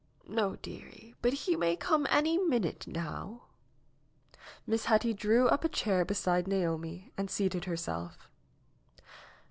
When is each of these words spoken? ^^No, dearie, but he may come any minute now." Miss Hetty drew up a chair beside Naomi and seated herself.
^^No, 0.27 0.59
dearie, 0.59 1.13
but 1.21 1.31
he 1.45 1.55
may 1.55 1.75
come 1.75 2.07
any 2.09 2.35
minute 2.35 2.87
now." 2.87 3.43
Miss 4.65 4.85
Hetty 4.85 5.13
drew 5.13 5.47
up 5.47 5.63
a 5.63 5.69
chair 5.69 6.03
beside 6.05 6.47
Naomi 6.47 7.13
and 7.19 7.29
seated 7.29 7.65
herself. 7.65 8.27